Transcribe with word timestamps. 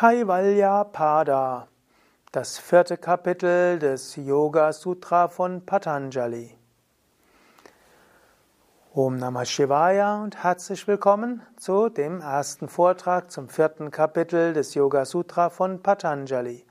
Kaivalya 0.00 0.88
das 2.32 2.58
vierte 2.58 2.96
Kapitel 2.96 3.78
des 3.78 4.16
Yoga 4.16 4.72
Sutra 4.72 5.28
von 5.28 5.66
Patanjali. 5.66 6.56
Om 8.94 9.18
Namah 9.18 9.44
Shivaya 9.44 10.22
und 10.22 10.42
herzlich 10.42 10.88
willkommen 10.88 11.42
zu 11.58 11.90
dem 11.90 12.22
ersten 12.22 12.70
Vortrag 12.70 13.30
zum 13.30 13.50
vierten 13.50 13.90
Kapitel 13.90 14.54
des 14.54 14.72
Yoga 14.72 15.04
Sutra 15.04 15.50
von 15.50 15.82
Patanjali. 15.82 16.64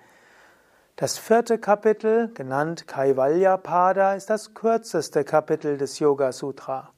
das 0.99 1.17
vierte 1.17 1.57
Kapitel, 1.57 2.29
genannt 2.33 2.85
Kaivalya 2.85 3.55
Pada, 3.55 4.15
ist 4.15 4.29
das 4.29 4.53
kürzeste 4.53 5.23
Kapitel 5.23 5.77
des 5.77 5.99
Yoga 5.99 6.33
Sutra. 6.33 6.89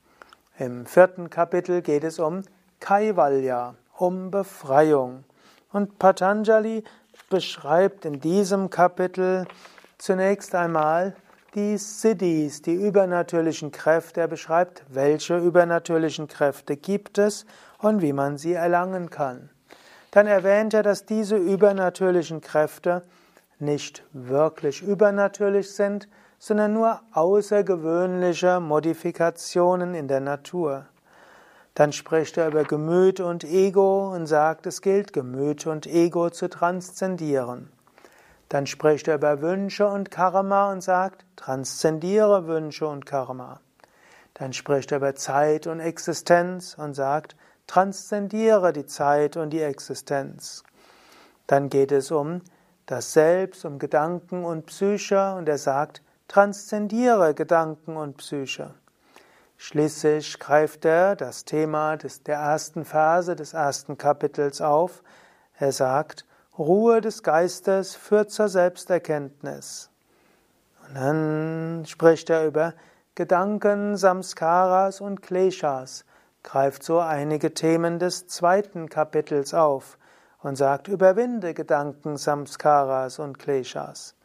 Im 0.57 0.87
vierten 0.87 1.29
Kapitel 1.29 1.83
geht 1.83 2.03
es 2.03 2.17
um 2.17 2.41
Kaivalya, 2.79 3.75
um 3.95 4.31
Befreiung. 4.31 5.23
Und 5.71 5.99
Patanjali 5.99 6.83
beschreibt 7.29 8.05
in 8.05 8.19
diesem 8.19 8.71
Kapitel 8.71 9.45
zunächst 9.99 10.55
einmal 10.55 11.15
die 11.53 11.77
Siddhis, 11.77 12.63
die 12.63 12.73
übernatürlichen 12.73 13.71
Kräfte. 13.71 14.21
Er 14.21 14.27
beschreibt, 14.27 14.83
welche 14.89 15.37
übernatürlichen 15.37 16.27
Kräfte 16.27 16.75
gibt 16.75 17.19
es 17.19 17.45
und 17.77 18.01
wie 18.01 18.13
man 18.13 18.39
sie 18.39 18.53
erlangen 18.53 19.11
kann. 19.11 19.51
Dann 20.09 20.25
erwähnt 20.25 20.73
er, 20.73 20.81
dass 20.81 21.05
diese 21.05 21.37
übernatürlichen 21.37 22.41
Kräfte 22.41 23.03
nicht 23.61 24.03
wirklich 24.13 24.81
übernatürlich 24.81 25.71
sind, 25.71 26.07
sondern 26.39 26.73
nur 26.73 27.01
außergewöhnliche 27.13 28.59
Modifikationen 28.59 29.93
in 29.93 30.07
der 30.07 30.21
Natur. 30.21 30.87
Dann 31.75 31.93
spricht 31.93 32.37
er 32.37 32.47
über 32.47 32.63
Gemüt 32.63 33.19
und 33.19 33.43
Ego 33.43 34.13
und 34.13 34.25
sagt, 34.27 34.65
es 34.65 34.81
gilt, 34.81 35.13
Gemüt 35.13 35.67
und 35.67 35.87
Ego 35.87 36.29
zu 36.29 36.49
transzendieren. 36.49 37.71
Dann 38.49 38.67
spricht 38.67 39.07
er 39.07 39.15
über 39.15 39.41
Wünsche 39.41 39.87
und 39.87 40.11
Karma 40.11 40.71
und 40.71 40.81
sagt, 40.81 41.25
transzendiere 41.37 42.47
Wünsche 42.47 42.87
und 42.87 43.05
Karma. 43.05 43.61
Dann 44.33 44.51
spricht 44.51 44.91
er 44.91 44.97
über 44.97 45.15
Zeit 45.15 45.67
und 45.67 45.79
Existenz 45.79 46.75
und 46.77 46.93
sagt, 46.93 47.37
transzendiere 47.67 48.73
die 48.73 48.85
Zeit 48.85 49.37
und 49.37 49.51
die 49.51 49.61
Existenz. 49.61 50.63
Dann 51.47 51.69
geht 51.69 51.93
es 51.93 52.11
um 52.11 52.41
das 52.85 53.13
Selbst, 53.13 53.65
um 53.65 53.79
Gedanken 53.79 54.43
und 54.43 54.65
Psyche 54.65 55.33
und 55.35 55.47
er 55.47 55.57
sagt, 55.57 56.01
transzendiere 56.27 57.33
Gedanken 57.33 57.97
und 57.97 58.17
Psyche. 58.17 58.73
Schließlich 59.57 60.39
greift 60.39 60.85
er 60.85 61.15
das 61.15 61.45
Thema 61.45 61.97
des, 61.97 62.23
der 62.23 62.37
ersten 62.37 62.83
Phase 62.83 63.35
des 63.35 63.53
ersten 63.53 63.97
Kapitels 63.97 64.59
auf. 64.59 65.03
Er 65.57 65.71
sagt, 65.71 66.25
Ruhe 66.57 66.99
des 66.99 67.21
Geistes 67.21 67.95
führt 67.95 68.31
zur 68.31 68.49
Selbsterkenntnis. 68.49 69.89
Und 70.87 70.95
dann 70.95 71.83
spricht 71.85 72.29
er 72.29 72.45
über 72.47 72.73
Gedanken, 73.13 73.97
Samskaras 73.97 74.99
und 74.99 75.21
Kleshas, 75.21 76.05
greift 76.43 76.83
so 76.83 76.99
einige 76.99 77.53
Themen 77.53 77.99
des 77.99 78.27
zweiten 78.27 78.89
Kapitels 78.89 79.53
auf 79.53 79.97
und 80.43 80.55
sagt, 80.55 80.87
überwinde 80.87 81.53
Gedanken, 81.53 82.17
Samskaras 82.17 83.19
und 83.19 83.37
Kleshas. 83.37 84.15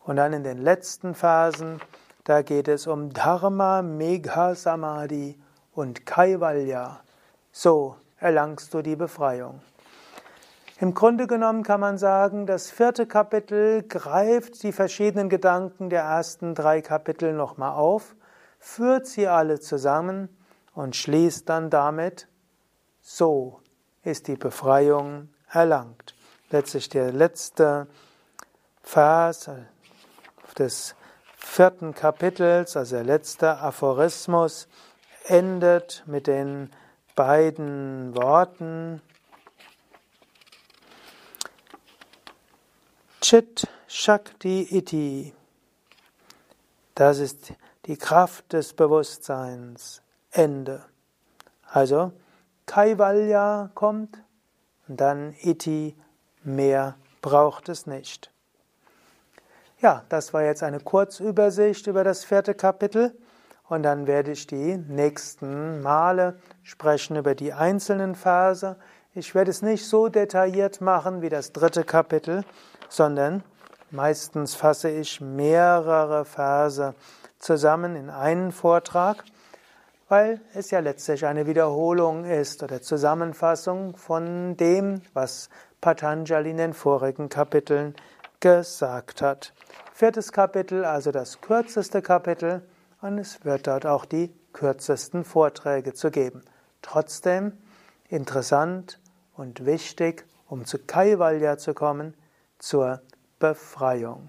Und 0.00 0.16
dann 0.16 0.32
in 0.32 0.42
den 0.42 0.58
letzten 0.58 1.14
Phasen, 1.14 1.80
da 2.24 2.42
geht 2.42 2.68
es 2.68 2.86
um 2.86 3.12
Dharma, 3.12 3.82
Megha 3.82 4.54
Samadhi 4.54 5.38
und 5.72 6.06
Kaivalya. 6.06 7.00
So 7.52 7.96
erlangst 8.18 8.74
du 8.74 8.82
die 8.82 8.96
Befreiung. 8.96 9.60
Im 10.80 10.94
Grunde 10.94 11.26
genommen 11.26 11.62
kann 11.62 11.80
man 11.80 11.98
sagen, 11.98 12.46
das 12.46 12.70
vierte 12.70 13.06
Kapitel 13.06 13.82
greift 13.82 14.62
die 14.62 14.72
verschiedenen 14.72 15.28
Gedanken 15.28 15.90
der 15.90 16.02
ersten 16.02 16.54
drei 16.54 16.80
Kapitel 16.80 17.34
nochmal 17.34 17.72
auf, 17.72 18.16
führt 18.58 19.06
sie 19.06 19.28
alle 19.28 19.60
zusammen 19.60 20.34
und 20.74 20.96
schließt 20.96 21.48
dann 21.48 21.68
damit, 21.68 22.28
so 23.02 23.60
ist 24.02 24.26
die 24.26 24.36
Befreiung 24.36 25.28
erlangt. 25.50 26.14
Letztlich 26.50 26.88
der 26.88 27.12
letzte 27.12 27.86
Vers 28.82 29.50
des 30.58 30.94
vierten 31.36 31.94
Kapitels, 31.94 32.76
also 32.76 32.96
der 32.96 33.04
letzte 33.04 33.58
Aphorismus, 33.58 34.68
endet 35.24 36.02
mit 36.06 36.26
den 36.26 36.70
beiden 37.14 38.14
Worten 38.14 39.00
Chit 43.20 43.68
Shakti 43.86 44.62
Iti. 44.70 45.34
Das 46.94 47.18
ist 47.18 47.52
die 47.86 47.96
Kraft 47.96 48.52
des 48.52 48.72
Bewusstseins. 48.74 50.02
Ende. 50.30 50.84
Also 51.66 52.12
Kaivalya 52.66 53.70
kommt, 53.74 54.22
dann 54.96 55.34
Iti, 55.40 55.96
mehr 56.42 56.96
braucht 57.22 57.68
es 57.68 57.86
nicht. 57.86 58.30
Ja, 59.80 60.04
das 60.08 60.34
war 60.34 60.42
jetzt 60.42 60.62
eine 60.62 60.80
Kurzübersicht 60.80 61.86
über 61.86 62.04
das 62.04 62.24
vierte 62.24 62.54
Kapitel 62.54 63.16
und 63.68 63.82
dann 63.82 64.06
werde 64.06 64.32
ich 64.32 64.46
die 64.46 64.76
nächsten 64.76 65.80
Male 65.80 66.38
sprechen 66.62 67.16
über 67.16 67.34
die 67.34 67.52
einzelnen 67.52 68.14
Verse. 68.14 68.76
Ich 69.14 69.34
werde 69.34 69.50
es 69.50 69.62
nicht 69.62 69.86
so 69.86 70.08
detailliert 70.08 70.80
machen 70.80 71.22
wie 71.22 71.28
das 71.28 71.52
dritte 71.52 71.84
Kapitel, 71.84 72.44
sondern 72.88 73.42
meistens 73.90 74.54
fasse 74.54 74.90
ich 74.90 75.20
mehrere 75.20 76.24
Verse 76.24 76.94
zusammen 77.38 77.96
in 77.96 78.10
einen 78.10 78.52
Vortrag 78.52 79.24
weil 80.10 80.40
es 80.54 80.72
ja 80.72 80.80
letztlich 80.80 81.24
eine 81.24 81.46
Wiederholung 81.46 82.24
ist 82.24 82.64
oder 82.64 82.82
Zusammenfassung 82.82 83.96
von 83.96 84.56
dem, 84.56 85.02
was 85.14 85.48
Patanjali 85.80 86.50
in 86.50 86.56
den 86.56 86.74
vorigen 86.74 87.28
Kapiteln 87.28 87.94
gesagt 88.40 89.22
hat. 89.22 89.54
Viertes 89.94 90.32
Kapitel, 90.32 90.84
also 90.84 91.12
das 91.12 91.40
kürzeste 91.40 92.02
Kapitel, 92.02 92.62
und 93.00 93.18
es 93.18 93.44
wird 93.44 93.68
dort 93.68 93.86
auch 93.86 94.04
die 94.04 94.34
kürzesten 94.52 95.24
Vorträge 95.24 95.94
zu 95.94 96.10
geben. 96.10 96.42
Trotzdem 96.82 97.52
interessant 98.08 98.98
und 99.36 99.64
wichtig, 99.64 100.26
um 100.48 100.64
zu 100.64 100.78
Kaivalya 100.78 101.56
zu 101.56 101.72
kommen, 101.72 102.14
zur 102.58 103.00
Befreiung. 103.38 104.28